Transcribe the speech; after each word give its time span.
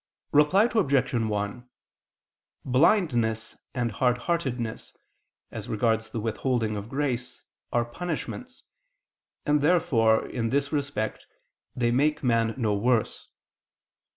Reply 0.31 0.63
Obj. 0.73 1.13
1: 1.13 1.69
Blindness 2.65 3.55
and 3.75 3.91
hardheartedness, 3.91 4.97
as 5.51 5.69
regards 5.69 6.09
the 6.09 6.19
withholding 6.19 6.75
of 6.75 6.89
grace, 6.89 7.43
are 7.71 7.85
punishments, 7.85 8.63
and 9.45 9.61
therefore, 9.61 10.25
in 10.25 10.49
this 10.49 10.71
respect, 10.73 11.27
they 11.75 11.91
make 11.91 12.23
man 12.23 12.55
no 12.57 12.73
worse. 12.73 13.27